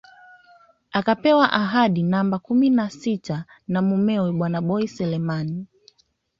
Akapewa 0.97 1.47
kadi 1.71 2.01
namba 2.03 2.37
kumi 2.45 2.67
na 2.77 2.85
sita 2.99 3.37
na 3.71 3.79
mumewe 3.87 4.29
bwana 4.37 4.59
Boi 4.67 4.85
Selemani 4.95 5.59